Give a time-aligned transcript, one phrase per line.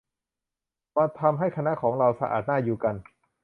[0.95, 2.95] "มาทำให้คณะของเรา สะอาดน่าอยู่กัน"